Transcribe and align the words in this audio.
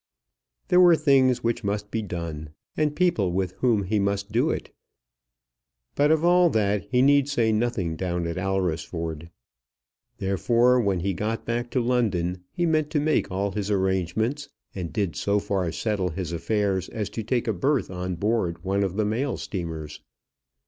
There 0.69 0.79
were 0.79 0.95
things 0.95 1.43
which 1.43 1.63
must 1.63 1.91
be 1.91 2.01
done, 2.01 2.49
and 2.75 2.95
people 2.95 3.31
with 3.31 3.51
whom 3.59 3.83
he 3.83 3.99
must 3.99 4.31
do 4.31 4.49
it; 4.49 4.73
but 5.93 6.09
of 6.09 6.25
all 6.25 6.49
that, 6.49 6.87
he 6.89 7.03
need 7.03 7.29
say 7.29 7.51
nothing 7.51 7.97
down 7.97 8.25
at 8.25 8.35
Alresford. 8.35 9.29
Therefore, 10.17 10.81
when 10.81 11.01
he 11.01 11.13
got 11.13 11.45
back 11.45 11.69
to 11.69 11.81
London, 11.81 12.43
he 12.51 12.65
meant 12.65 12.89
to 12.89 12.99
make 12.99 13.29
all 13.29 13.51
his 13.51 13.69
arrangements 13.69 14.49
and 14.73 14.91
did 14.91 15.15
so 15.15 15.37
far 15.37 15.71
settle 15.71 16.09
his 16.09 16.31
affairs 16.31 16.89
as 16.89 17.07
to 17.11 17.21
take 17.21 17.47
a 17.47 17.53
berth 17.53 17.91
on 17.91 18.15
board 18.15 18.63
one 18.63 18.83
of 18.83 18.95
the 18.95 19.05
mail 19.05 19.37
steamers. 19.37 20.01